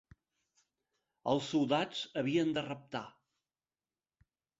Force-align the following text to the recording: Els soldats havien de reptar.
Els 1.33 1.49
soldats 1.53 1.99
havien 2.21 2.55
de 2.55 2.63
reptar. 2.69 3.03